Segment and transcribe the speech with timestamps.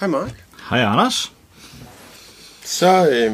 [0.00, 0.44] Hej Mark.
[0.70, 1.32] Hej Anders.
[2.64, 3.32] Så, øh,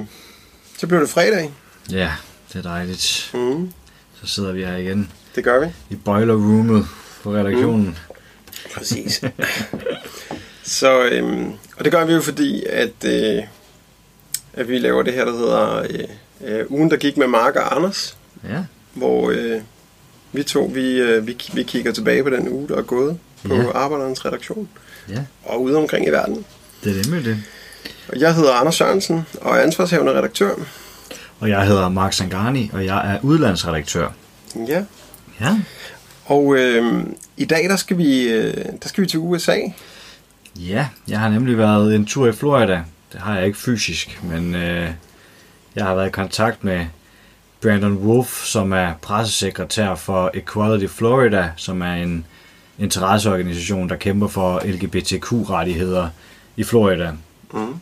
[0.79, 1.53] så blev det fredag.
[1.91, 2.12] Ja,
[2.53, 3.31] det er dejligt.
[3.35, 3.73] Mm.
[4.23, 5.67] Så sidder vi her igen Det gør vi.
[5.91, 6.87] i boiler roomet
[7.23, 7.87] på redaktionen.
[7.87, 7.95] Mm.
[8.75, 9.25] Præcis.
[10.81, 13.43] så, øhm, og det gør vi jo fordi, at, øh,
[14.53, 16.09] at vi laver det her, der hedder øh,
[16.45, 18.16] øh, ugen, der gik med Mark og Anders.
[18.48, 18.59] Ja,
[18.93, 19.61] Hvor øh,
[20.33, 23.55] vi to, vi, øh, vi, vi kigger tilbage på den uge, der er gået på
[23.55, 23.71] Ja.
[23.75, 24.69] Arbejderens redaktion.
[25.09, 26.45] ja, Og ude omkring i verden.
[26.85, 27.38] det er nemlig det.
[28.09, 30.55] Og jeg hedder Anders Sørensen og er ansvarshavende redaktør.
[31.41, 34.09] Og jeg hedder Mark Sangani, og jeg er udlandsredaktør.
[34.69, 34.85] Ja.
[35.41, 35.59] Ja,
[36.24, 37.02] Og øh,
[37.37, 39.57] i dag, der skal, vi, øh, der skal vi til USA.
[40.57, 42.83] ja jeg har nemlig været en tur i Florida.
[43.13, 44.91] Det har jeg ikke fysisk, men øh,
[45.77, 46.87] jeg har været i kontakt med
[47.62, 52.26] Brandon Wolf, som er pressesekretær for Equality Florida, som er en
[52.79, 56.09] interesseorganisation, der kæmper for LGBTQ-rettigheder
[56.57, 57.12] i Florida.
[57.52, 57.74] Mm.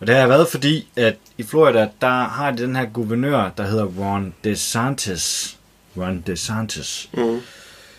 [0.00, 3.50] Og det har jeg været, fordi at i Florida, der har de den her guvernør,
[3.56, 5.56] der hedder Ron DeSantis.
[5.96, 7.10] Ron DeSantis.
[7.14, 7.40] Mm.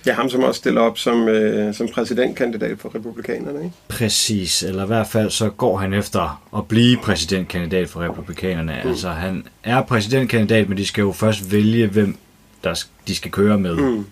[0.08, 3.76] Ja, ham som også stiller op som, øh, som præsidentkandidat for republikanerne, ikke?
[3.88, 8.80] Præcis, eller i hvert fald så går han efter at blive præsidentkandidat for republikanerne.
[8.84, 8.90] Mm.
[8.90, 12.18] Altså han er præsidentkandidat, men de skal jo først vælge, hvem
[12.64, 14.06] der de skal køre med Mm.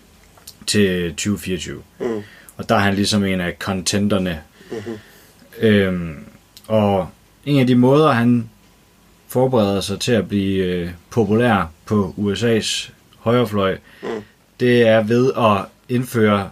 [0.67, 1.81] til 2024.
[1.99, 2.05] Mm.
[2.57, 4.39] Og der er han ligesom en af contenderne.
[4.71, 4.93] Mm-hmm.
[5.61, 6.15] Øhm,
[6.67, 7.07] og
[7.45, 8.49] en af de måder, han
[9.27, 14.07] forbereder sig til at blive øh, populær på USA's højrefløj, mm.
[14.59, 16.51] det er ved at indføre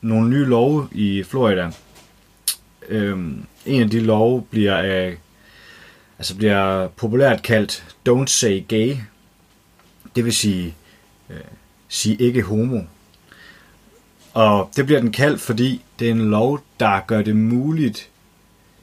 [0.00, 1.70] nogle nye love i Florida.
[2.88, 5.16] Øhm, en af de love bliver, øh,
[6.18, 8.96] altså bliver populært kaldt Don't Say Gay.
[10.16, 10.74] Det vil sige,
[11.30, 11.36] øh,
[11.88, 12.80] sige ikke homo.
[14.34, 18.08] Og det bliver den kaldt, fordi det er en lov, der gør det muligt.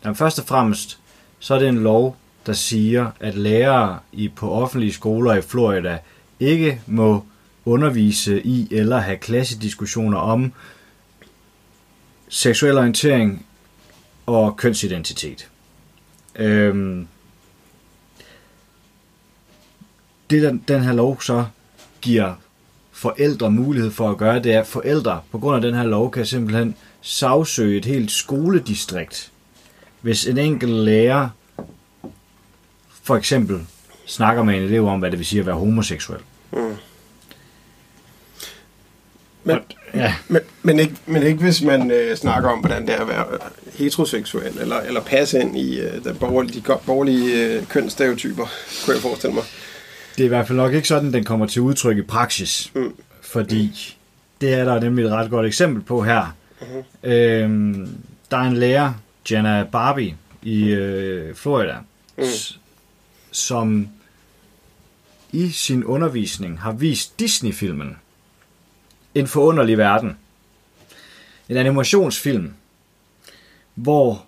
[0.04, 1.00] Jamen, først og fremmest,
[1.40, 6.00] så er det en lov, der siger, at lærere i, på offentlige skoler i Florida
[6.40, 7.26] ikke må
[7.66, 10.54] undervise i eller have klassediskussioner om
[12.30, 13.46] seksuel orientering
[14.26, 15.50] og kønsidentitet.
[16.36, 17.08] Øhm,
[20.30, 21.46] det, den, den her lov så
[22.02, 22.34] giver
[22.92, 26.12] forældre mulighed for at gøre, det er, at forældre på grund af den her lov
[26.12, 29.32] kan simpelthen sagsøge et helt skoledistrikt,
[30.02, 31.30] hvis en enkelt lærer
[33.04, 33.62] for eksempel
[34.06, 36.20] snakker med en elev om, hvad det vil sige at være homoseksuel.
[36.52, 36.76] Mm
[39.44, 39.58] men,
[39.96, 43.08] Ja, men, men, ikke, men ikke hvis man øh, snakker om, hvordan det er at
[43.08, 43.40] være øh,
[43.74, 48.46] heteroseksuel, eller, eller passe ind i øh, den borgerlige, de borgerlige øh, kønsstereotyper,
[48.86, 49.44] kunne jeg forestille mig.
[50.18, 52.72] det er i hvert fald nok ikke sådan, den kommer til udtryk i praksis.
[52.76, 52.94] Mm.
[53.22, 53.96] Fordi
[54.42, 56.36] det er der nemlig et ret godt eksempel på her.
[56.62, 57.12] Mm-hmm.
[57.12, 57.90] Øhm,
[58.32, 58.94] der er en lærer,
[59.32, 61.76] Jenna Barbie, i øh, Florida,
[62.18, 62.24] mm.
[63.32, 63.88] som
[65.32, 67.98] i sin undervisning har vist Disney-filmen
[69.16, 70.18] En forunderlig verden.
[71.50, 72.54] En animationsfilm,
[73.76, 74.26] hvor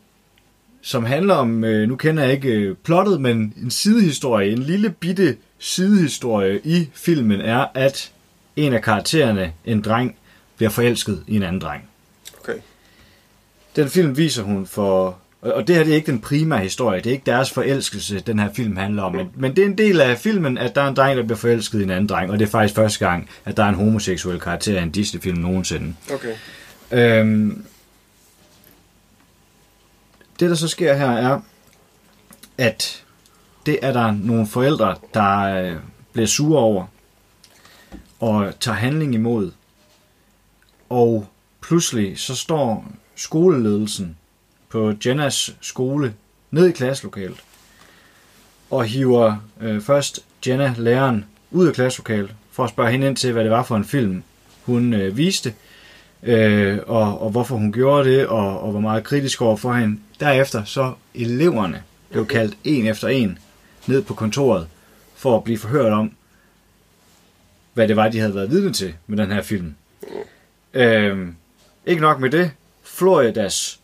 [0.81, 4.89] som handler om, øh, nu kender jeg ikke øh, plottet, men en sidehistorie, en lille
[4.89, 8.11] bitte sidehistorie i filmen er, at
[8.55, 10.15] en af karaktererne, en dreng,
[10.57, 11.89] bliver forelsket i en anden dreng.
[12.39, 12.57] Okay.
[13.75, 15.17] Den film viser hun for...
[15.45, 18.19] Og og det her det er ikke den primære historie, det er ikke deres forelskelse,
[18.19, 19.15] den her film handler om.
[19.15, 21.37] Men, men det er en del af filmen, at der er en dreng, der bliver
[21.37, 22.31] forelsket i en anden dreng.
[22.31, 25.37] Og det er faktisk første gang, at der er en homoseksuel karakter i en Disney-film
[25.37, 25.95] nogensinde.
[26.13, 26.35] Okay.
[26.91, 27.65] Øhm,
[30.39, 31.39] det, der så sker her, er,
[32.57, 33.03] at
[33.65, 35.75] det er der nogle forældre, der øh,
[36.13, 36.85] bliver sure over
[38.19, 39.51] og tager handling imod.
[40.89, 41.27] Og
[41.61, 42.85] pludselig så står
[43.15, 44.17] skoleledelsen
[44.75, 46.13] på Jennas skole
[46.51, 47.37] ned i klasselokalet
[48.69, 53.31] og hiver øh, først Jenna, læreren, ud af klasselokalet for at spørge hende ind til,
[53.33, 54.23] hvad det var for en film,
[54.63, 55.53] hun øh, viste,
[56.23, 59.99] øh, og, og hvorfor hun gjorde det, og, og var meget kritisk over for hende.
[60.19, 63.37] Derefter så eleverne blev kaldt en efter en
[63.87, 64.67] ned på kontoret
[65.15, 66.11] for at blive forhørt om,
[67.73, 69.75] hvad det var, de havde været vidne til med den her film.
[70.73, 71.27] Øh,
[71.85, 72.51] ikke nok med det,
[72.83, 73.79] Floridas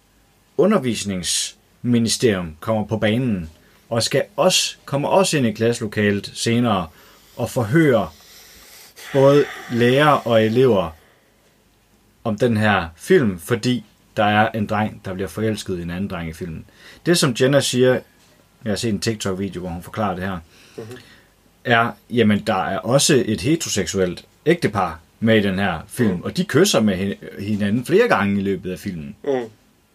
[0.61, 3.49] undervisningsministerium kommer på banen
[3.89, 6.87] og skal også, kommer også ind i klasselokalet senere
[7.35, 8.09] og forhøre
[9.13, 10.89] både lærere og elever
[12.23, 13.83] om den her film, fordi
[14.17, 16.65] der er en dreng, der bliver forelsket i en anden dreng i filmen.
[17.05, 17.99] Det, som Jenna siger
[18.63, 20.39] jeg har set en TikTok-video, hvor hun forklarer det her,
[20.77, 20.97] mm-hmm.
[21.65, 26.21] er, jamen der er også et heteroseksuelt ægtepar med i den her film, mm.
[26.21, 29.15] og de kysser med hin- hinanden flere gange i løbet af filmen.
[29.23, 29.43] Mm.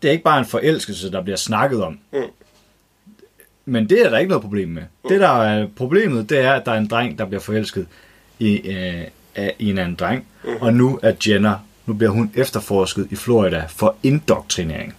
[0.03, 1.99] Det er ikke bare en forelskelse, der bliver snakket om.
[2.13, 2.19] Mm.
[3.65, 4.83] Men det er der ikke noget problem med.
[4.83, 5.09] Mm.
[5.09, 7.87] Det, der er problemet, det er, at der er en dreng, der bliver forelsket
[8.39, 9.05] i, øh,
[9.35, 10.27] af, en anden dreng.
[10.45, 10.51] Mm.
[10.61, 11.57] Og nu er Jenner,
[11.87, 14.95] nu bliver hun efterforsket i Florida for indoktrinering.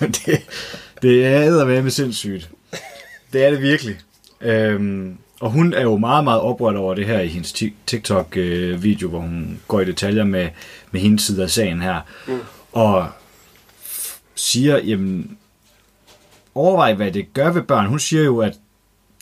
[0.00, 0.42] Det,
[1.02, 2.50] det er med sindssygt.
[3.32, 3.96] Det er det virkelig.
[4.40, 9.08] Øhm, og hun er jo meget, meget oprørt over det her i hendes ti- TikTok-video,
[9.08, 10.48] hvor hun går i detaljer med,
[10.90, 12.00] med hendes side af sagen her.
[12.28, 12.38] Mm.
[12.72, 13.08] Og
[14.34, 15.38] siger, jamen,
[16.54, 17.86] overvej, hvad det gør ved børn.
[17.86, 18.54] Hun siger jo, at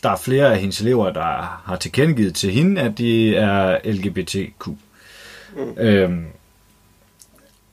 [0.02, 4.68] der er flere af hendes elever, der har tilkendegivet til hende, at de er LGBTQ.
[5.56, 5.78] Mm.
[5.78, 6.24] Øhm,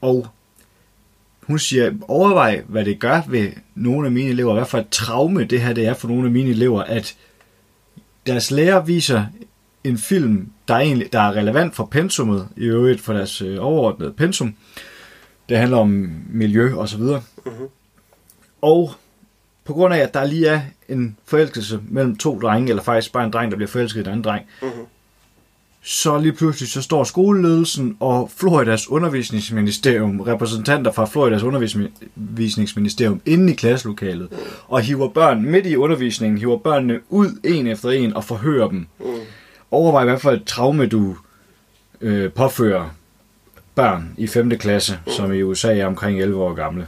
[0.02, 0.28] og
[1.42, 5.44] hun siger, overvej, hvad det gør ved nogle af mine elever, hvad for et traume
[5.44, 7.16] det her det er for nogle af mine elever, at
[8.28, 9.26] deres lærer viser
[9.84, 13.58] en film, der er, egentlig, der er relevant for pensummet, i øvrigt for deres øh,
[13.60, 14.56] overordnede pensum.
[15.50, 17.22] Det handler om miljø og så videre.
[17.46, 17.66] Mm-hmm.
[18.62, 18.94] Og
[19.64, 23.26] på grund af, at der lige er en forelskelse mellem to drenge, eller faktisk bare
[23.26, 24.72] en dreng, der bliver forelsket i en anden dreng, Mhm.
[25.86, 33.56] Så lige pludselig så står skoleledelsen og Floridas undervisningsministerium, repræsentanter fra Floridas undervisningsministerium inde i
[33.56, 34.30] klasselokalet,
[34.68, 38.88] og hiver børn midt i undervisningen, hiver børnene ud en efter en og forhører dem.
[39.72, 41.18] Overvej, hvad for et traume du
[42.02, 42.90] øh, påfører
[43.76, 44.50] børn i 5.
[44.50, 46.88] klasse, som i USA er omkring 11 år gamle.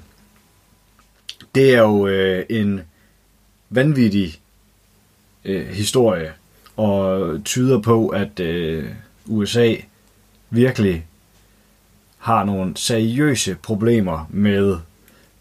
[1.56, 2.82] Det er jo øh, en
[3.70, 4.40] vanvittig
[5.46, 6.34] øh, historie,
[6.78, 8.86] og tyder på, at øh,
[9.26, 9.76] USA
[10.50, 11.06] virkelig
[12.18, 14.78] har nogle seriøse problemer med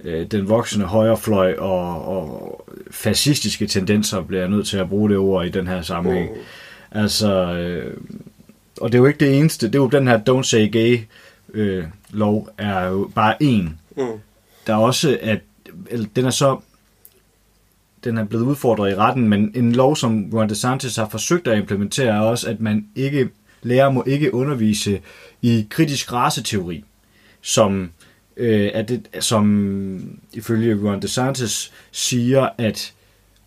[0.04, 5.18] øh, den voksende højrefløj og, og fascistiske tendenser, bliver jeg nødt til at bruge det
[5.18, 6.30] ord i den her sammenhæng.
[6.90, 7.96] Altså, øh,
[8.80, 11.00] og det er jo ikke det eneste, det er jo den her Don't Say Gay
[11.54, 13.78] øh, lov, er jo bare en.
[13.96, 14.06] Mm.
[14.66, 15.40] Der er også, at
[15.90, 16.60] eller, den er så
[18.04, 21.58] den er blevet udfordret i retten, men en lov, som Ron DeSantis har forsøgt at
[21.58, 23.28] implementere, er også, at man ikke,
[23.62, 25.00] lærer må ikke undervise
[25.42, 26.84] i kritisk raceteori,
[27.40, 27.90] som,
[28.36, 32.92] øh, at det, som ifølge Ron DeSantis siger, at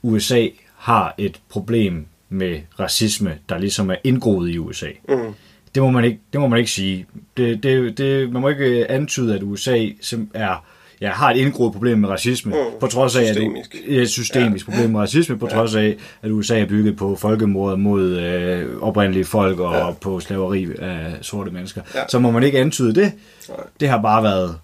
[0.01, 4.89] USA har et problem med racisme, der ligesom er indgroet i USA.
[5.09, 5.33] Mm.
[5.75, 7.06] Det må man ikke, det må man ikke sige.
[7.38, 9.88] Det, det, det, man må ikke antyde, at USA
[10.33, 10.65] er,
[11.02, 12.80] ja, har et indgroet problem med racisme, Mm.
[12.80, 13.76] på trods af, Systemisk.
[13.88, 14.72] at ja, et systemisk ja.
[14.72, 19.26] problem med racisme, på trods af, at USA er bygget på folkemord mod øh, oprindelige
[19.26, 19.86] folk og Ja.
[19.86, 19.92] ja.
[19.92, 21.82] på slaveri af sorte mennesker.
[21.96, 22.00] Ja.
[22.10, 23.12] Så må man ikke antyde det.
[23.50, 23.58] Nej.
[23.80, 24.56] Det har bare været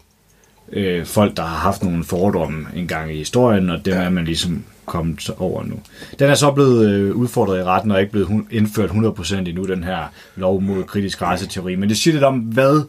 [0.73, 3.99] øh, folk, der har haft nogle fordomme en gang i historien, og dem Ja.
[3.99, 4.05] ja.
[4.05, 5.75] er man ligesom kommet over nu.
[6.19, 9.63] Den er så blevet øh, udfordret i retten og ikke blevet hun- indført 100% endnu,
[9.63, 10.03] den her
[10.35, 11.75] lov mod kritisk raceteori.
[11.75, 12.81] Men det siger lidt om, hvad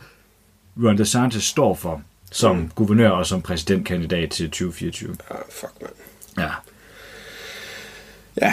[0.84, 2.00] Ron DeSantis står for
[2.34, 2.70] som mm.
[2.74, 5.16] guvernør og som præsidentkandidat til 2024.
[5.30, 5.92] Ja, fuck, mand.
[6.38, 6.50] Ja.
[8.42, 8.52] Ja,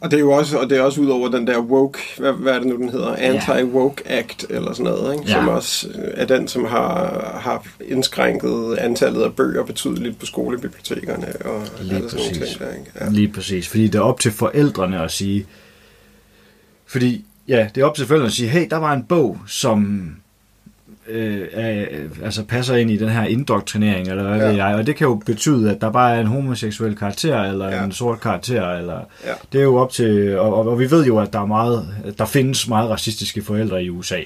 [0.00, 2.32] og det er jo også, og det er også ud over den der woke, hvad,
[2.32, 3.16] hvad er det nu, den hedder?
[3.16, 5.24] Anti-woke Act, eller sådan noget, ikke?
[5.26, 5.34] Ja.
[5.34, 11.62] som også er den, som har, har indskrænket antallet af bøger betydeligt på skolebibliotekerne og
[11.80, 12.48] Lige alle sådan præcis.
[12.48, 12.90] ting der, ikke?
[13.00, 13.08] Ja.
[13.10, 15.46] Lige præcis, fordi det er op til forældrene at sige,
[16.86, 20.10] fordi ja, det er op til forældrene at sige, hey, der var en bog, som
[21.10, 21.86] øh, er,
[22.24, 24.46] altså passer ind i den her indoktrinering, eller hvad Ja.
[24.46, 27.68] ved jeg, og det kan jo betyde, at der bare er en homoseksuel karakter, eller
[27.68, 27.84] Ja.
[27.84, 29.32] en sort karakter, eller Ja.
[29.52, 31.88] det er jo op til, og, og, og vi ved jo, at der er meget,
[32.18, 34.20] der findes meget racistiske forældre i USA.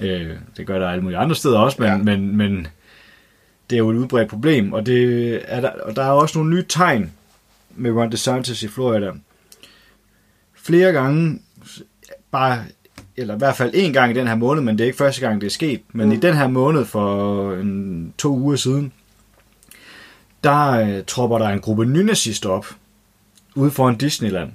[0.00, 1.96] Øh, det gør der alle mulige andre steder også, men, ja.
[1.96, 2.66] men, men
[3.70, 6.54] det er jo et udbredt problem, og, det er der, og der er også nogle
[6.54, 7.12] nye tegn
[7.76, 9.10] med Ron DeSantis i Florida.
[10.54, 11.38] Flere gange,
[12.32, 12.58] bare,
[13.16, 15.20] eller i hvert fald en gang i den her måned, men det er ikke første
[15.20, 16.12] gang, det er sket, men mm.
[16.12, 18.92] i den her måned for en, to uger siden,
[20.44, 22.66] der øh, tropper der en gruppe nynazister op,
[23.54, 24.50] ude foran Disneyland.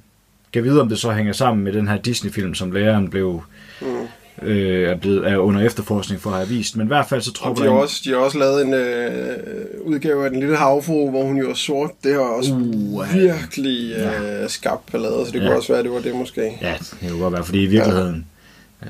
[0.53, 3.41] Kan vide, om det så hænger sammen med den her Disney-film, som læreren blev
[3.81, 4.47] Mm.
[4.47, 6.77] øh, er, blevet, er under efterforskning for at have vist.
[6.77, 8.37] Men i hvert fald så Og tropper de der har, en- også, de har også
[8.37, 9.37] lavet en øh,
[9.83, 11.91] udgave af Den Lille Havfru, hvor hun jo er sort.
[12.03, 15.45] Det har også Uh, virkelig øh, skabt ballade, så det Ja.
[15.47, 16.57] kunne også være, at det var det måske.
[16.61, 18.21] Ja, det kan godt være, fordi i virkeligheden, ja.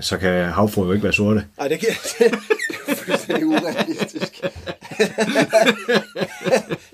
[0.01, 1.45] Så kan havfru jo ikke være sorte.
[1.57, 1.89] Nej, det, kan,
[2.29, 2.39] det
[2.87, 4.41] er fuldstændig urealistisk.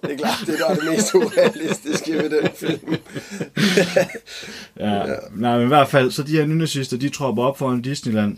[0.01, 2.95] det er klart, det er det mest urealistiske ved den film.
[4.79, 5.15] Ja, ja.
[5.35, 8.37] Nej, men i hvert fald, så de her nynazister, de tropper op foran Disneyland.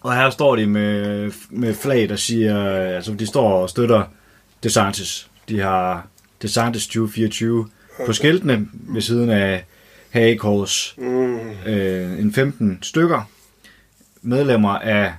[0.00, 4.02] Og her står de med, med flag, der siger, altså de står og støtter
[4.62, 5.28] DeSantis.
[5.48, 6.06] De har
[6.42, 7.68] DeSantis 2024
[8.06, 9.64] på skiltene ved siden af
[10.10, 10.94] hagekors.
[10.98, 11.50] Mm.
[11.66, 13.30] Øh, en 15 stykker
[14.22, 15.12] medlemmer af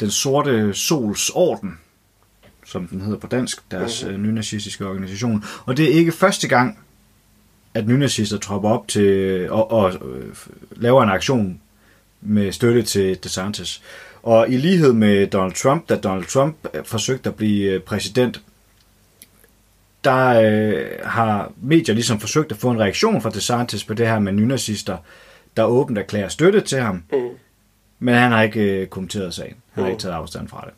[0.00, 1.78] den sorte sols orden,
[2.66, 5.44] som den hedder på dansk, deres øh, nynazistiske organisation.
[5.66, 6.78] Og det er ikke første gang,
[7.74, 10.36] at nynazister tropper op til og, og øh,
[10.70, 11.60] laver en aktion
[12.20, 13.82] med støtte til DeSantis.
[14.22, 18.40] Og i lighed med Donald Trump, da Donald Trump øh, forsøgte at blive øh, præsident,
[20.04, 24.18] der øh, har medier ligesom forsøgt at få en reaktion fra DeSantis på det her
[24.18, 24.96] med nynazister,
[25.56, 27.02] der åbent erklærer støtte til ham.
[27.12, 27.18] Mm.
[28.02, 29.54] Men han har ikke øh, kommenteret sagen.
[29.72, 29.92] Han har Mm.
[29.94, 30.74] ikke taget afstand fra det.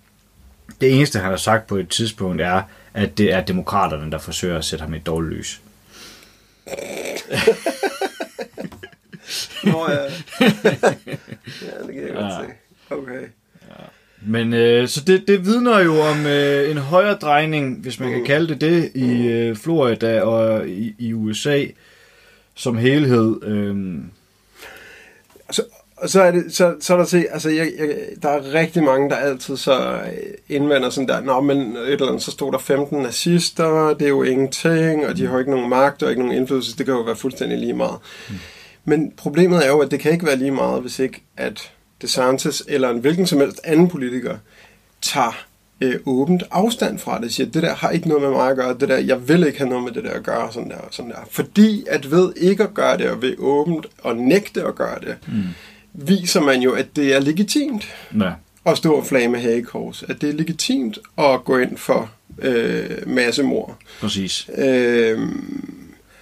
[0.80, 2.62] Det eneste, han har sagt på et tidspunkt, er,
[2.94, 5.60] at det er demokraterne, der forsøger at sætte ham i et dårligt lys.
[9.64, 9.96] Nå ja.
[10.00, 10.08] ja,
[11.86, 12.38] det kan jeg godt Ja.
[12.40, 12.46] se.
[12.90, 13.20] Okay.
[14.26, 18.24] Men øh, så det, det vidner jo om øh, en højere drejning, hvis man kan
[18.24, 21.64] kalde det det, i øh, Florida og i, i USA
[22.54, 23.42] som helhed.
[23.44, 23.96] Øh,
[25.48, 25.62] Og så,
[26.04, 27.88] og så er det, så, så er der se, altså jeg, jeg,
[28.22, 30.10] der er rigtig mange, der altid så øh,
[30.48, 34.08] indvender sådan der, nå, men et eller andet, så stod der 15 nazister, det er
[34.08, 37.00] jo ingenting, og de har ikke nogen magt og ikke nogen indflydelse, det kan jo
[37.00, 37.96] være fuldstændig lige meget.
[38.84, 42.62] Men problemet er jo, at det kan ikke være lige meget, hvis ikke at DeSantis
[42.68, 44.36] eller en hvilken som helst anden politiker
[45.02, 45.46] tager
[45.80, 48.76] øh, åbent afstand fra det, siger, det der har ikke noget med mig at gøre,
[48.80, 51.10] det der, jeg vil ikke have noget med det der at gøre, sådan der, sådan
[51.10, 51.28] der.
[51.30, 55.16] Fordi at ved ikke at gøre det, og ved åbent og nægte at gøre det,
[55.26, 55.44] mm.
[55.94, 57.88] Viser man jo, at det er legitimt
[58.20, 58.32] ja,
[58.66, 60.02] at stå og flage med hagekors.
[60.08, 63.76] At det er legitimt at gå ind for øh, massemord.
[64.00, 64.50] præcis.
[64.58, 65.18] Øh,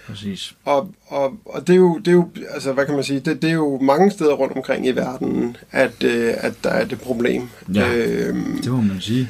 [0.07, 0.53] præcis.
[0.65, 3.41] og, og, og det er jo, det er jo, altså hvad kan man sige, det,
[3.41, 7.01] det er jo mange steder rundt omkring i verden, at, øh, at der er det
[7.01, 7.49] problem.
[7.73, 7.93] Ja.
[7.95, 9.29] Øh, Det må man sige.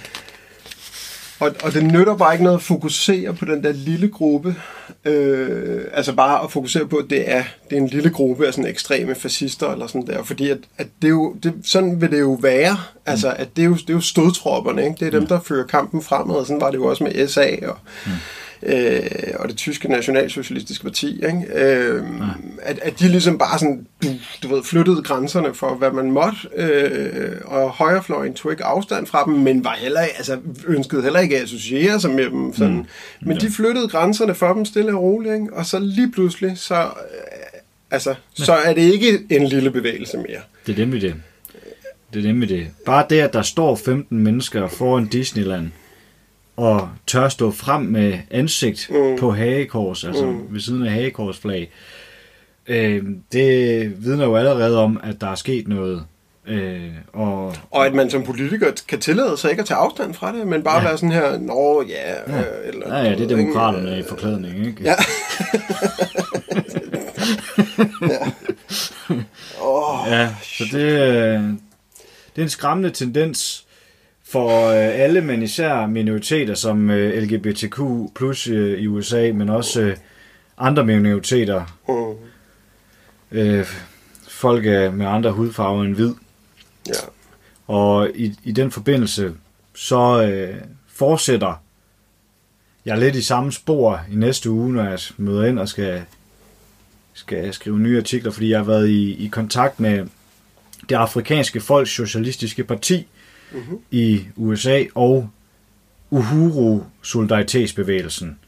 [1.40, 4.56] Og, og det nytter bare ikke noget at fokusere på den der lille gruppe.
[5.06, 8.54] Øh, altså bare at fokusere på, at det er, det er en lille gruppe af
[8.54, 10.24] sådan ekstreme fascister eller sådan der.
[10.24, 12.78] Fordi at, at det jo, det, sådan vil det jo være.
[13.06, 14.96] Altså at det er jo, det er jo stødtropperne, ikke?
[15.00, 16.36] Det er dem, der fører kampen fremad.
[16.36, 17.78] Og sådan var det jo også med SA og,
[18.66, 19.02] øh,
[19.36, 21.16] og det tyske nationalsocialistiske parti.
[21.16, 21.44] Ikke?
[21.56, 22.04] Øh,
[22.62, 23.88] at, at de ligesom bare sådan,
[24.44, 26.38] du, ved, flyttede grænserne for, hvad man måtte.
[26.56, 31.38] Øh, og højrefløjen tog ikke afstand fra dem, men var heller, altså, ønskede heller ikke
[31.38, 32.54] at associere sig med dem.
[32.54, 32.76] Sådan.
[32.76, 32.86] Mm.
[33.22, 35.34] Men de flyttede grænserne for dem stille og roligt.
[35.34, 35.54] Ikke?
[35.54, 37.60] Og så lige pludselig, så, øh,
[37.92, 40.42] altså, så er det ikke en lille bevægelse mere.
[40.68, 41.16] Det er nemlig det.
[42.14, 42.68] Det er nemlig det.
[42.86, 45.72] Bare det, at der står 15 mennesker foran Disneyland,
[46.58, 49.18] og tør stå frem med ansigt mm.
[49.20, 50.42] på hagekors, altså mm.
[50.50, 51.72] ved siden af hagekorsflag,
[52.68, 56.06] øh, det vidner jo allerede om, at der er sket noget.
[56.48, 60.34] Øh, og Og at man som politiker kan tillade sig ikke at tage afstand fra
[60.38, 60.88] det, men bare Ja.
[60.88, 62.40] være sådan her, nå ja, Ja.
[62.40, 62.98] øh, eller...
[62.98, 64.84] ja, ja, det er demokraterne i forklædning, ikke?
[64.84, 64.96] Ja.
[69.64, 71.44] Åh, Ja, så det, øh,
[72.36, 73.66] det er en skræmmende tendens
[74.34, 77.80] for øh, alle, men især minoriteter som øh, LGBTQ
[78.16, 79.98] plus øh, i USA, men også øh,
[80.58, 83.66] andre minoriteter, mm, øh,
[84.28, 86.14] folk øh, med andre hudfarver end hvid.
[86.88, 86.94] ja.
[87.68, 89.34] Og i, i den forbindelse,
[89.76, 90.56] så øh,
[90.88, 91.64] fortsætter
[92.86, 96.04] jeg lidt i samme spor i næste uge, når jeg møder ind og skal,
[97.14, 100.08] skal skrive nye artikler, fordi jeg har været i, i kontakt med
[100.90, 103.08] det afrikanske folks socialistiske parti
[103.92, 105.30] i USA og
[106.10, 108.40] Uhuru solidaritetsbevægelsen.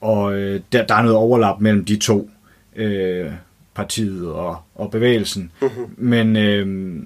[0.00, 2.30] Og øh, der, der er noget overlap mellem de to,
[2.76, 3.32] øh,
[3.74, 5.52] partiet og, og bevægelsen.
[5.62, 5.94] Mm-hmm.
[5.96, 7.02] Men øh,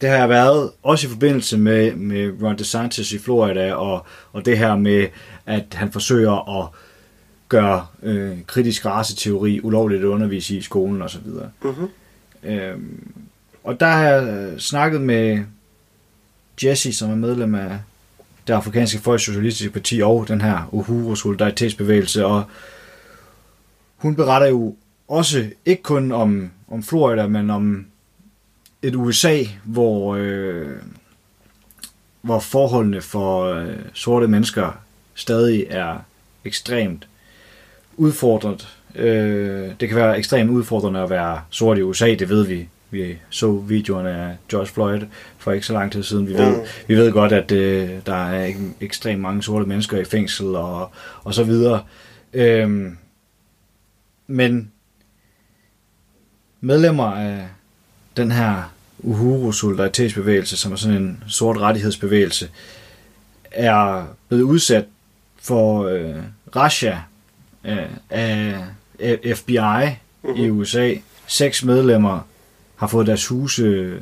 [0.00, 4.44] det har jeg været også i forbindelse med, med Ron DeSantis i Florida, og, og
[4.44, 5.06] det her med,
[5.46, 6.68] at han forsøger at
[7.48, 11.26] gøre øh, kritisk raceteori ulovligt at undervise i i skolen osv.
[11.62, 11.88] Mm-hmm.
[12.42, 13.12] Øhm,
[13.68, 15.44] og der har jeg øh, snakket med
[16.64, 17.78] Jesse, som er medlem af
[18.46, 22.44] det afrikanske Folks Socialistiske Parti og den her Uhuru Solidaritetsbevægelse, og
[23.96, 24.76] hun beretter jo
[25.08, 27.86] også ikke kun om, om Florida, men om
[28.82, 30.76] et USA, hvor, øh,
[32.20, 34.80] hvor forholdene for øh, sorte mennesker
[35.14, 35.98] stadig er
[36.44, 37.08] ekstremt
[37.96, 38.78] udfordret.
[38.94, 42.68] Øh, det kan være ekstremt udfordrende at være sort i USA, det ved vi.
[42.90, 45.00] Vi så videoerne af George Floyd
[45.38, 46.28] for ikke så lang tid siden.
[46.28, 46.62] Vi ved, Mm.
[46.88, 50.90] vi ved godt, at øh, der er ek- ekstremt mange sorte mennesker i fængsel og,
[51.24, 51.82] og så videre.
[52.32, 52.92] Øh,
[54.26, 54.72] men
[56.60, 57.46] medlemmer af
[58.16, 62.50] den her Uhuru solidaritetsbevægelse, som er sådan en sort rettighedsbevægelse,
[63.50, 64.84] er blevet udsat
[65.42, 66.14] for øh,
[66.56, 67.02] Russia
[67.64, 67.78] øh,
[68.10, 68.64] af
[69.00, 69.58] af FBI
[70.22, 70.36] mm-hmm.
[70.44, 70.94] i USA.
[71.26, 72.20] Seks medlemmer
[72.78, 74.00] har fået deres huse øh,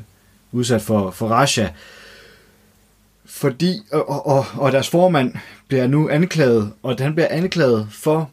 [0.52, 1.73] udsat for, for Russia.
[3.25, 5.35] Fordi, og, og, og deres formand
[5.68, 8.30] bliver nu anklaget, og han bliver anklaget for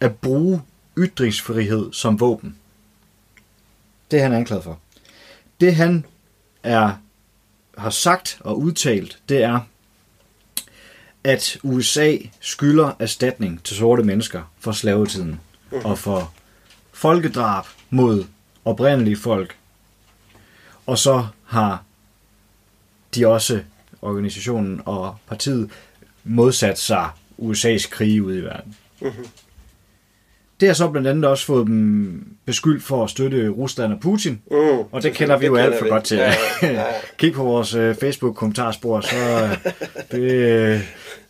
[0.00, 0.62] at bruge
[0.98, 2.56] ytringsfrihed som våben.
[4.10, 4.78] Det er han anklaget for.
[5.60, 6.04] Det han
[6.62, 6.92] er,
[7.78, 9.60] har sagt og udtalt, det er,
[11.24, 15.40] at USA skylder erstatning til sorte mennesker for slavetiden
[15.84, 16.32] og for
[16.92, 18.24] folkedrab mod
[18.64, 19.56] oprindelige folk.
[20.86, 21.82] Og så har
[23.14, 23.60] de også,
[24.02, 25.70] organisationen og partiet,
[26.24, 27.08] modsat sig
[27.38, 28.76] USA's krige ude i verden.
[29.00, 29.26] Mm-hmm.
[30.60, 34.42] Det har så blandt andet også fået dem beskyldt for at støtte Rusland og Putin.
[34.50, 34.58] Mm,
[34.92, 36.16] og det kender vi jo alt for godt til.
[36.16, 36.84] Ja, ja, ja.
[37.18, 39.72] Kig på vores uh, Facebook-kommentarspor, så, uh,
[40.10, 40.82] det,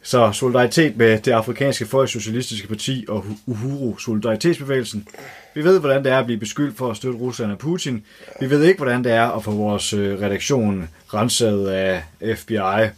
[0.02, 5.08] så solidaritet med det afrikanske Socialistiske parti og Uhuru Solidaritetsbevægelsen.
[5.54, 8.04] Vi ved, hvordan det er at blive beskyldt for at støtte Rusland og Putin.
[8.40, 12.02] Vi ved ikke, hvordan det er at få vores uh, redaktion renset af
[12.36, 12.88] FBI.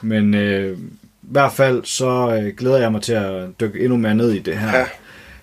[0.00, 4.14] Men uh, i hvert fald så uh, glæder jeg mig til at dykke endnu mere
[4.14, 4.78] ned i det her.
[4.78, 4.86] Ja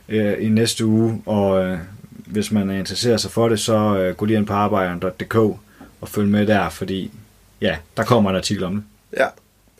[0.09, 1.79] øh, i næste uge, og øh,
[2.09, 5.35] hvis man er interesseret sig for det, så øh, gå lige ind på arbejderen.dk
[6.01, 7.11] og følg med der, fordi
[7.61, 8.83] ja, der kommer en artikel om det.
[9.19, 9.27] Ja,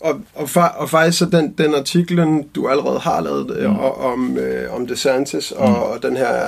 [0.01, 3.80] og, og, og faktisk så den, den artiklen, du allerede har lavet øh, mm.
[3.80, 5.63] om, øh, om DeSantis mm.
[5.63, 6.48] og den her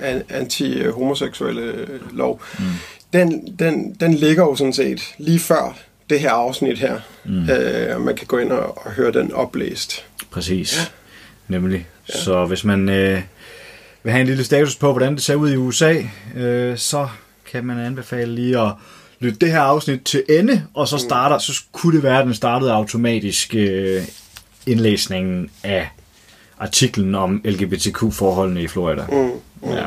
[0.00, 2.64] øh, anti-homoseksuelle lov, mm.
[3.12, 5.76] den, den, den ligger jo sådan set lige før
[6.10, 7.00] det her afsnit her.
[7.24, 7.50] Mm.
[7.50, 10.04] Øh, man kan gå ind og, og høre den oplæst.
[10.30, 10.82] Præcis, ja.
[11.48, 11.86] nemlig.
[12.04, 13.22] Så hvis man øh,
[14.02, 15.94] vil have en lille status på, hvordan det ser ud i USA,
[16.36, 17.08] øh, så
[17.50, 18.72] kan man anbefale lige at
[19.20, 21.00] lytte det her afsnit til ende, og så mm.
[21.00, 24.02] starter, så kunne det være, at den startede automatisk øh,
[24.66, 25.88] indlæsningen af
[26.58, 29.04] artiklen om LGBTQ-forholdene i Florida.
[29.08, 29.30] Mm.
[29.62, 29.70] Mm.
[29.70, 29.86] Ja.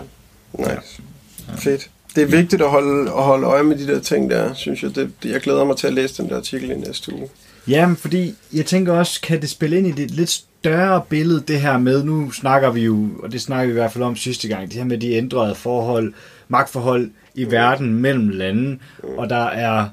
[0.57, 1.01] Nice.
[1.47, 1.55] Ja.
[1.55, 1.89] Fedt.
[2.15, 4.95] Det er vigtigt at holde, at holde øje med de der ting der, synes jeg.
[4.95, 7.29] Det, jeg glæder mig til at læse den der artikel i næste uge.
[7.67, 11.61] Jamen, fordi jeg tænker også, kan det spille ind i det lidt større billede, det
[11.61, 14.47] her med, nu snakker vi jo, og det snakker vi i hvert fald om sidste
[14.47, 16.13] gang, det her med de ændrede forhold,
[16.47, 18.79] magtforhold i verden mellem lande,
[19.17, 19.89] og der er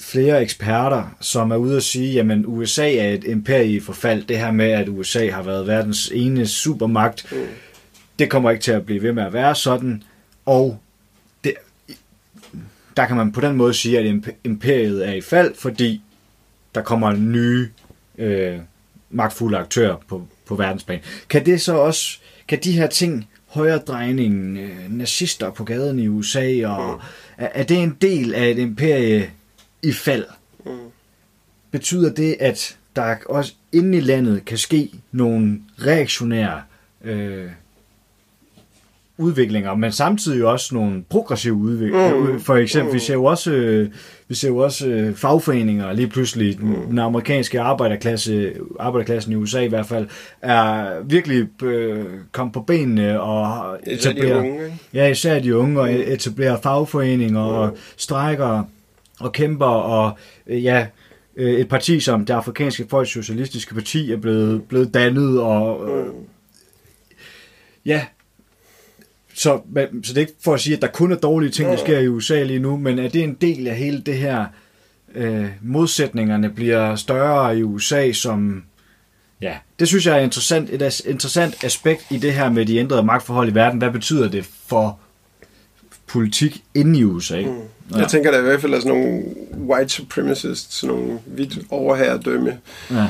[0.00, 4.24] flere eksperter, som er ude at sige, jamen USA er et imperie i forfald.
[4.24, 7.32] Det her med, at USA har været verdens ene supermagt,
[8.18, 10.02] det kommer ikke til at blive ved med at være sådan.
[10.46, 10.78] Og
[11.44, 11.54] det,
[12.96, 16.02] der kan man på den måde sige, at imperiet er i fald, fordi
[16.74, 17.68] der kommer nye
[18.18, 18.58] øh,
[19.10, 21.00] magtfulde aktører på, på verdensplan.
[21.28, 22.18] Kan det så også,
[22.48, 27.00] kan de her ting, højredrejning, øh, nazister på gaden i USA, og mm.
[27.44, 29.30] er, er det en del af et imperie
[29.82, 30.24] i fald?
[30.66, 30.72] Mm.
[31.70, 36.62] Betyder det, at der også inde i landet kan ske nogle reaktionære
[37.04, 37.50] øh,
[39.20, 42.32] udviklinger, men samtidig også nogle progressive udviklinger.
[42.32, 42.40] Mm.
[42.40, 42.94] For eksempel, mm.
[42.94, 43.88] vi ser jo også, øh,
[44.28, 46.86] vi ser jo også øh, fagforeninger lige pludselig, mm.
[46.88, 50.06] den amerikanske arbejderklasse, arbejderklassen i USA i hvert fald,
[50.42, 56.02] er virkelig øh, kommet på benene og etablerer, unge, ja, især de unge, og mm.
[56.06, 57.54] etablerer fagforeninger mm.
[57.54, 58.64] og strækker
[59.20, 60.86] og kæmper, og øh, ja,
[61.36, 66.06] øh, et parti som det afrikanske folks socialistiske parti er blevet, blevet dannet, og øh,
[67.86, 68.04] ja,
[69.40, 69.60] så,
[70.02, 71.98] så det er ikke for at sige, at der kun er dårlige ting, der sker
[71.98, 74.46] i USA lige nu, men er det en del af hele det her,
[75.14, 78.62] øh, modsætningerne bliver større i USA, som,
[79.40, 83.02] ja, det synes jeg er interessant, et interessant aspekt i det her med de ændrede
[83.02, 83.78] magtforhold i verden.
[83.78, 84.98] Hvad betyder det for
[86.06, 87.40] politik inde i USA?
[87.40, 87.58] Mm.
[87.90, 87.98] Ja.
[87.98, 89.22] Jeg tænker, der i hvert fald er sådan nogle
[89.68, 92.58] white supremacists, sådan nogle hvidt overherredømme.
[92.90, 93.06] Ja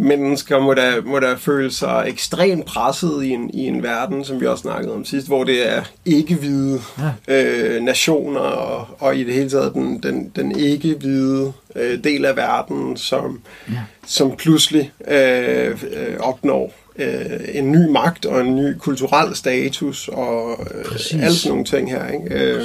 [0.00, 4.40] mennesker må da, må da føle sig ekstremt presset i en, i en verden, som
[4.40, 6.80] vi også snakkede om sidst, hvor det er ikke-hvide
[7.28, 7.44] ja.
[7.74, 12.36] øh, nationer og, og i det hele taget den, den, den ikke-hvide øh, del af
[12.36, 13.80] verden, som, ja.
[14.06, 20.66] som pludselig øh, øh, opnår øh, en ny magt og en ny kulturel status og
[20.74, 22.08] øh, alle sådan nogle ting her.
[22.08, 22.34] Ikke?
[22.34, 22.64] Øh,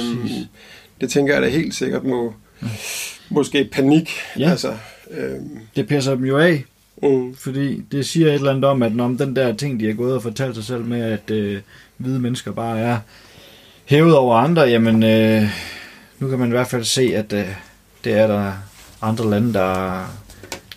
[1.00, 2.66] det tænker jeg da helt sikkert må ja.
[3.28, 4.10] måske panik.
[4.38, 4.50] Ja.
[4.50, 4.74] Altså,
[5.10, 5.36] øh,
[5.76, 6.64] det pisser dem jo af
[7.04, 7.34] Mm.
[7.36, 10.14] Fordi det siger et eller andet om, at når den der ting, de har gået
[10.14, 11.60] og fortalt sig selv med, at øh,
[11.96, 12.98] hvide mennesker bare er
[13.84, 15.42] hævet over andre, jamen øh,
[16.18, 17.48] nu kan man i hvert fald se, at øh,
[18.04, 18.52] det er der
[19.02, 20.00] andre lande, der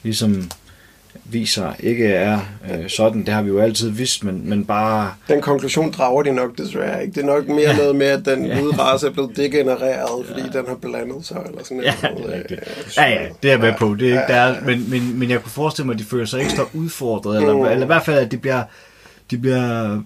[0.04, 0.52] ligesom
[1.30, 2.40] viser ikke er
[2.72, 3.26] øh, sådan.
[3.26, 5.14] Det har vi jo altid vidst, men, men bare...
[5.28, 7.14] Den konklusion drager de nok desværre ikke.
[7.16, 7.78] Det er nok mere ja.
[7.78, 8.58] noget med, at den Ja.
[8.58, 8.64] ja.
[8.64, 12.46] race er blevet degenereret, fordi den har blandet sig, eller sådan Ja, noget.
[12.50, 12.60] det
[12.98, 13.78] er Ja, ja, det er jeg med Ja.
[13.78, 13.96] på.
[13.96, 16.26] Det er ikke, der er, men, men, men jeg kunne forestille mig, at de føler
[16.26, 18.64] sig ekstra udfordret, eller, eller i hvert fald, at de bliver,
[19.32, 20.02] de bliver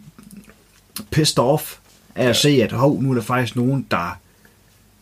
[1.11, 1.75] pissed off
[2.15, 4.17] af at se, at hov, nu er der faktisk nogen, der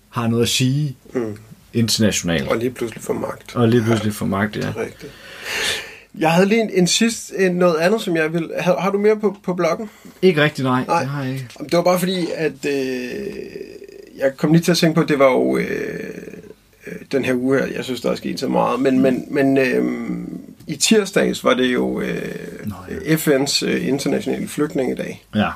[0.10, 1.38] har noget at sige Mm.
[1.74, 2.48] internationalt.
[2.50, 3.56] Og lige pludselig får magt.
[3.56, 4.62] Og lige pludselig få magt, ja.
[4.62, 5.12] Det er rigtigt.
[6.18, 8.52] Jeg havde lige en, en sidst, en, noget andet, som jeg vil...
[8.60, 9.90] Har, har du mere på, på bloggen?
[10.22, 10.84] Ikke rigtigt, nej.
[10.88, 11.00] Nej.
[11.00, 11.48] Det har jeg ikke.
[11.60, 13.36] Det var bare fordi, at øh,
[14.18, 16.10] jeg kom lige til at tænke på, at det var jo øh,
[16.88, 19.58] øh, den her uge her, jeg synes, der er sket så meget, men, men, men
[19.58, 19.84] øh,
[20.68, 25.26] i tirsdags var det jo øh, Nå, FN's øh, internationale flygtningedag.
[25.36, 25.50] Ja.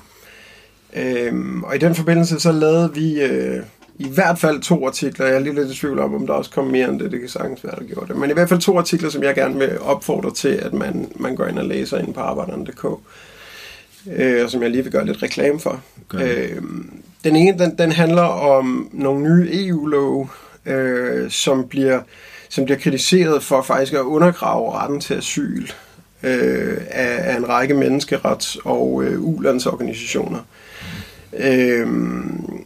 [0.95, 3.63] Øhm, og i den forbindelse så lavede vi øh,
[3.99, 5.25] i hvert fald to artikler.
[5.25, 7.11] Jeg er lige lidt i tvivl om, om der også kom mere end det.
[7.11, 8.17] Det kan sagtens være, der gjorde det.
[8.17, 11.35] Men i hvert fald to artikler, som jeg gerne vil opfordre til, at man, man
[11.35, 12.85] går ind og læser ind på arbejderne.dk.
[14.15, 15.81] Øh, og som jeg lige vil gøre lidt reklame for.
[16.11, 16.21] Det.
[16.21, 20.29] Øhm, den ene, den, den handler om nogle nye EU-love,
[20.65, 22.01] øh, som bliver
[22.49, 25.67] som bliver kritiseret for faktisk at undergrave retten til asyl
[26.23, 30.39] øh, af, af en række menneskerets- og øh, ulandsorganisationer.
[31.37, 32.59] Øhm, øh,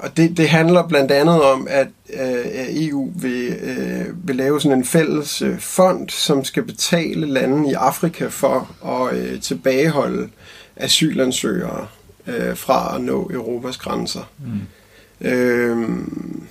[0.00, 2.44] og det, det handler blandt andet om, at øh,
[2.86, 7.72] EU vil, øh, vil lave sådan en fælles øh, fond, som skal betale lande i
[7.72, 10.28] Afrika for at øh, tilbageholde
[10.76, 11.86] asylansøgere
[12.26, 14.30] øh, fra at nå Europas grænser.
[14.38, 15.26] Mm.
[15.26, 16.42] Øhm,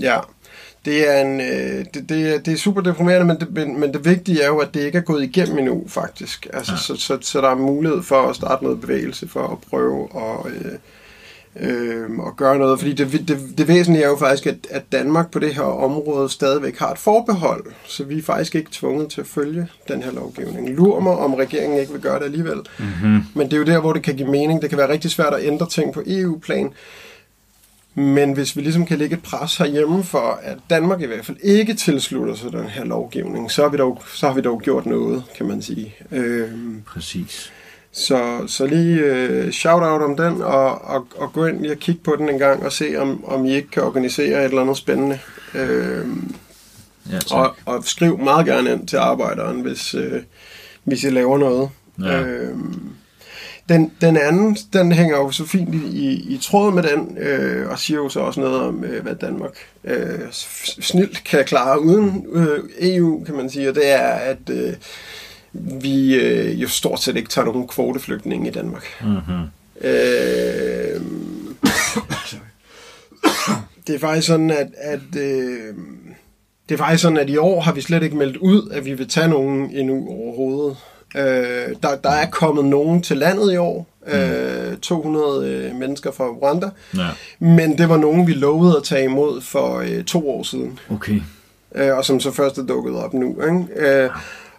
[0.00, 0.18] ja,
[0.84, 3.92] det er, en, øh, det, det, er, det er super deprimerende, men det, men, men
[3.92, 6.46] det vigtige er jo, at det ikke er gået igennem endnu, faktisk.
[6.52, 6.78] Altså, ja.
[6.78, 10.52] så, så, så der er mulighed for at starte noget bevægelse, for at prøve at,
[10.52, 10.72] øh,
[11.60, 12.78] øh, at gøre noget.
[12.78, 16.28] Fordi det, det, det væsentlige er jo faktisk, at, at Danmark på det her område
[16.28, 20.12] stadigvæk har et forbehold, så vi er faktisk ikke tvunget til at følge den her
[20.12, 20.70] lovgivning.
[20.70, 22.58] Lur mig, om regeringen ikke vil gøre det alligevel.
[22.78, 23.20] Mm-hmm.
[23.34, 24.62] Men det er jo der, hvor det kan give mening.
[24.62, 26.72] Det kan være rigtig svært at ændre ting på EU-plan.
[27.94, 31.36] Men hvis vi ligesom kan lægge et pres herhjemme for, at Danmark i hvert fald
[31.42, 34.86] ikke tilslutter sig den her lovgivning, så har vi dog, så har vi dog gjort
[34.86, 35.94] noget, kan man sige.
[36.12, 37.52] Øhm, Præcis.
[37.92, 42.16] Så, så lige øh, shout-out om den, og, og, og gå ind og kigge på
[42.16, 45.18] den en gang, og se, om, om I ikke kan organisere et eller andet spændende.
[45.54, 46.34] Øhm,
[47.12, 47.38] Ja, tak.
[47.38, 50.22] og, og skriv meget gerne ind til arbejderen, hvis, øh,
[50.84, 51.70] hvis I laver noget.
[52.02, 52.20] Ja.
[52.20, 52.90] Øhm,
[53.68, 57.70] den, den anden, den hænger jo så fint i, i, i tråd med den, øh,
[57.70, 59.52] og siger jo så også noget om, øh, hvad Danmark
[59.84, 60.18] øh,
[60.80, 64.72] snilt kan klare uden øh, EU, kan man sige, og det er, at øh,
[65.60, 68.84] vi øh, jo stort set ikke tager nogen kvoteflygtninge i Danmark.
[69.00, 69.42] Mm-hmm.
[69.80, 71.00] Øh,
[73.86, 75.74] det er faktisk sådan, at, at øh,
[76.68, 78.92] det er faktisk sådan, at i år har vi slet ikke meldt ud, at vi
[78.92, 80.76] vil tage nogen endnu overhovedet.
[81.16, 83.86] Øh, der, der er kommet nogen til landet i år.
[84.06, 86.70] Øh, 200 øh, mennesker fra Rwanda.
[86.96, 87.06] Ja.
[87.38, 91.20] Men det var nogen, vi lovede at tage imod for øh, to år siden Okay.
[91.74, 93.42] øh, og som så først er dukket op nu.
[93.42, 93.64] Ikke?
[93.76, 94.10] Øh,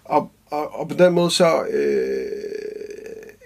[0.05, 2.25] og, og, og på den måde så, øh,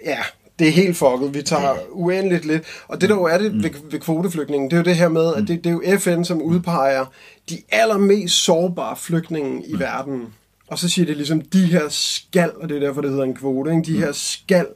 [0.04, 0.18] ja,
[0.58, 1.34] det er helt fucket.
[1.34, 2.62] Vi tager uendeligt lidt.
[2.88, 5.34] Og det der jo er det ved, ved kvoteflygtningen, det er jo det her med,
[5.34, 7.04] at det, det er jo FN, som udpeger
[7.50, 10.26] de allermest sårbare flygtninge i verden.
[10.68, 13.34] Og så siger det ligesom, de her skal, og det er derfor, det hedder en
[13.34, 13.82] kvote, ikke?
[13.82, 14.66] de her skal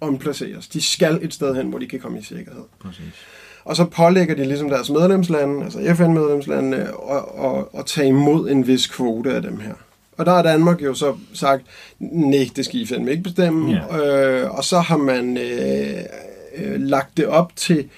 [0.00, 0.68] omplaceres.
[0.68, 2.62] De skal et sted hen, hvor de kan komme i sikkerhed.
[2.80, 3.26] Præcis.
[3.64, 6.76] Og så pålægger de ligesom deres medlemslande, altså FN-medlemslandene,
[7.10, 9.74] at, at, at tage imod en vis kvote af dem her.
[10.18, 11.62] Og der har Danmark jo så sagt,
[11.98, 13.72] nej, det skal I fandme ikke bestemme.
[13.72, 14.06] Ja.
[14.06, 16.02] Øh, og så har man øh,
[16.54, 17.88] øh, lagt det op til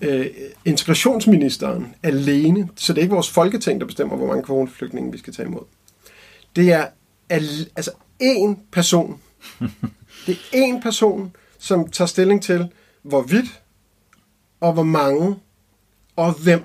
[0.00, 0.26] øh,
[0.64, 2.68] integrationsministeren alene.
[2.76, 5.62] Så det er ikke vores folketing, der bestemmer, hvor mange kvoteflygtninge vi skal tage imod.
[6.56, 6.86] Det er
[7.28, 7.44] al,
[7.76, 7.90] altså
[8.22, 9.20] én person.
[10.26, 12.68] Det er én person, som tager stilling til,
[13.02, 13.62] hvorvidt
[14.60, 15.36] og hvor mange
[16.16, 16.62] og hvem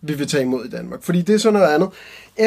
[0.00, 1.02] vi vil tage imod i Danmark.
[1.02, 1.90] Fordi det er sådan noget andet.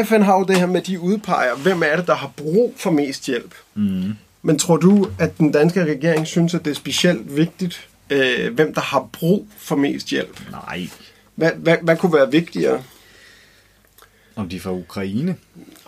[0.07, 2.73] FN har jo det her med, at de udpeger, hvem er det, der har brug
[2.77, 3.55] for mest hjælp.
[3.75, 4.13] Mm.
[4.41, 8.73] Men tror du, at den danske regering synes, at det er specielt vigtigt, øh, hvem
[8.73, 10.39] der har brug for mest hjælp?
[10.51, 10.87] Nej.
[11.35, 12.83] Hvad, hvad, hvad kunne være vigtigere?
[14.35, 15.35] Om de er fra Ukraine?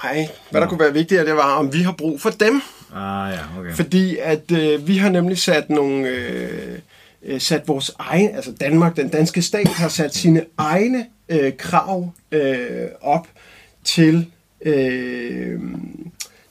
[0.04, 2.62] Nej, hvad der kunne være vigtigere, det var, om vi har brug for dem.
[2.96, 3.74] Ah ja, okay.
[3.74, 6.08] Fordi at øh, vi har nemlig sat nogle...
[6.08, 6.80] Øh,
[7.24, 12.12] øh, sat vores egen, altså Danmark, den danske stat, har sat sine egne øh, krav
[12.32, 13.28] øh, op
[13.84, 14.26] til,
[14.62, 15.60] øh,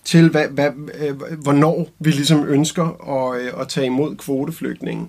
[0.04, 5.08] til hvad, hvad, øh, hvornår vi ligesom ønsker at, øh, at tage imod kvoteflygtninge.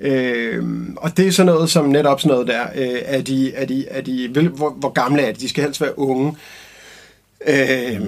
[0.00, 0.64] Øh,
[0.96, 3.88] og det er sådan noget som netop sådan noget der, øh, er de, er de,
[3.88, 5.40] er de, vel, hvor, hvor gamle er de?
[5.40, 6.36] De skal helst være unge.
[7.48, 8.00] øh,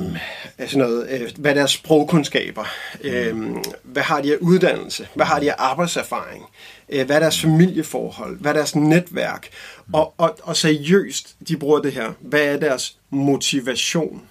[0.58, 2.64] altså noget, øh, hvad er deres sprogkundskaber,
[3.00, 3.36] øh,
[3.82, 6.44] hvad har de af uddannelse, hvad har de af arbejdserfaring,
[6.88, 9.48] øh, hvad er deres familieforhold, hvad er deres netværk,
[9.92, 14.22] og, og, og seriøst, de bruger det her, hvad er deres motivation?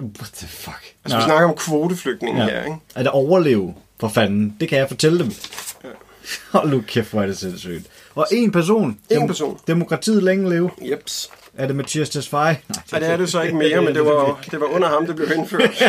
[0.00, 0.94] What the fuck?
[1.04, 2.50] Altså, vi snakker om kvoteflygtninge ja.
[2.50, 2.76] her, ikke?
[2.94, 5.32] At overleve, for fanden, det kan jeg fortælle dem.
[6.52, 7.86] Hold nu kæft, hvor er det sindssygt.
[8.14, 8.98] Og en person.
[9.10, 9.60] En person.
[9.66, 10.70] Demokratiet længe leve.
[10.90, 11.30] Jeps.
[11.56, 12.56] Er det Mathias Tesfaye?
[12.92, 15.16] Nej, det er det så ikke mere, men det var, det var under ham, det
[15.16, 15.70] blev indført.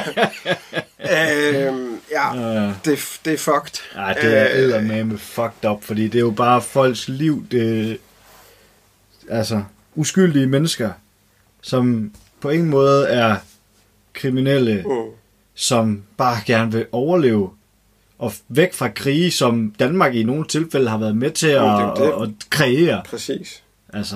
[1.11, 3.95] øhm, ja, det, det er fucked.
[3.95, 7.45] Nej, det er Øh, med med fucked up, fordi det er jo bare folks liv,
[7.51, 7.97] det
[9.31, 9.63] altså
[9.95, 10.89] uskyldige mennesker,
[11.61, 13.35] som på ingen måde er
[14.13, 15.11] kriminelle, Mm.
[15.55, 17.49] som bare gerne vil overleve
[18.19, 21.67] og væk fra krige, som Danmark i nogle tilfælde har været med til at, det
[21.69, 22.27] er jo det.
[22.27, 23.01] at, kreere.
[23.09, 23.63] Præcis.
[23.93, 24.15] Altså,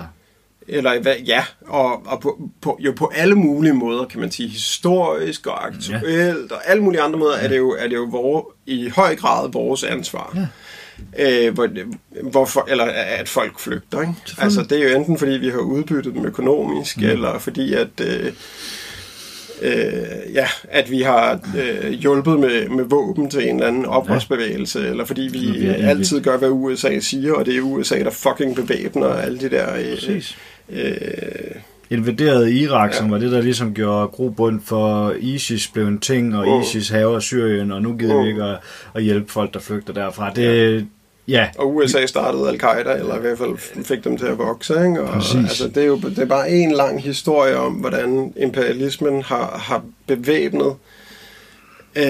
[0.68, 4.50] Eller hvad, ja, og, og på, på, jo på alle mulige måder, kan man sige,
[4.50, 6.56] historisk og aktuelt, ja.
[6.56, 9.52] og alle mulige andre måder, er det jo, er det jo vor, i høj grad
[9.52, 10.32] vores ansvar.
[10.36, 10.48] Ja.
[11.20, 11.70] Øh, hvor,
[12.32, 12.84] hvorfor, eller
[13.20, 14.02] at folk flygter.
[14.02, 14.14] Ikke?
[14.38, 17.04] Altså, det er jo enten fordi, vi har udbyttet dem økonomisk, mm.
[17.04, 18.32] eller fordi, at, øh,
[19.62, 24.80] øh, ja, at vi har øh, hjulpet med, med våben til en eller anden oprørsbevægelse,
[24.80, 24.86] ja.
[24.90, 28.56] eller fordi vi egentlig- altid gør, hvad USA siger, og det er USA, der fucking
[28.56, 29.76] bevæbner alle de der...
[29.76, 30.38] Øh, Præcis.
[30.70, 31.56] øh,
[31.98, 32.98] invaderede Irak, Ja.
[32.98, 36.62] som var det, der ligesom gjorde grobund for ISIS blev en ting, og Mm.
[36.62, 38.28] ISIS haver Syrien, og nu gider vi Mm.
[38.28, 38.58] ikke at,
[38.96, 40.30] at hjælpe folk, der flygter derfra.
[40.34, 40.88] Det,
[41.28, 44.74] ja, Og USA startede Al-Qaida, eller i hvert fald fik dem til at vokse.
[44.74, 45.02] Ikke?
[45.02, 45.36] Og, Præcis.
[45.36, 49.84] altså, det er jo det er bare en lang historie om, hvordan imperialismen har, har
[50.08, 50.74] bevæbnet
[51.96, 52.04] øh,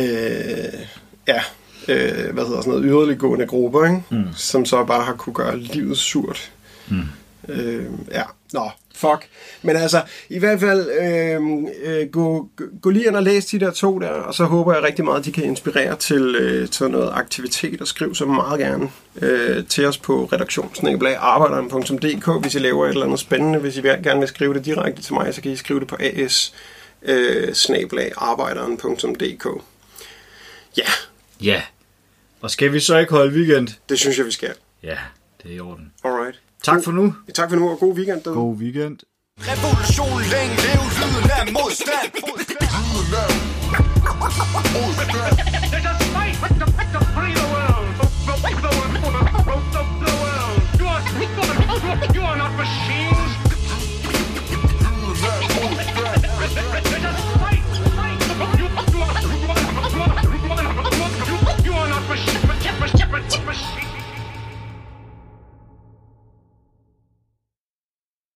[1.27, 1.41] ja,
[1.87, 4.01] øh, hvad hedder sådan noget, yderliggående grupper, ikke?
[4.11, 4.23] Mm.
[4.35, 6.51] som så bare har kunne gøre livet surt.
[6.89, 7.01] Mm.
[7.49, 8.21] Øh, ja,
[8.55, 9.27] nå, fuck.
[9.61, 11.41] Men altså, i hvert fald, øh,
[11.83, 12.49] øh, gå,
[12.81, 15.19] gå lige ind og læs de der to der, og så håber jeg rigtig meget,
[15.19, 18.89] at de kan inspirere til, øh, til noget aktivitet, og skriv så meget gerne
[19.21, 23.59] øh, til os på redaktionsnækkelag.arbejderen.dk, hvis I laver et eller andet spændende.
[23.59, 25.95] Hvis I gerne vil skrive det direkte til mig, så kan I skrive det på
[25.99, 26.53] as
[27.01, 29.47] øh, snabelagarbejderen.dk.
[30.77, 30.87] Ja,
[31.41, 31.61] ja.
[32.41, 33.67] Og skal vi så ikke holde weekend?
[33.89, 34.53] det synes jeg, vi skal.
[34.83, 34.97] Ja,
[35.43, 35.93] det er i orden.
[36.03, 36.44] Alright.
[36.63, 37.13] Tak for nu.
[37.35, 38.21] Tak for nu, og god weekend.
[38.21, 38.39] Derude.
[38.39, 38.97] God weekend.
[39.39, 42.09] Revolution, længe lev, lyden af modstand.
[42.23, 43.31] Lyden af.
[45.71, 47.87] There's a fight with the, with the free world.
[47.99, 48.71] The, the, the,
[49.73, 50.55] the, the, world.
[52.15, 53.04] You are not machine.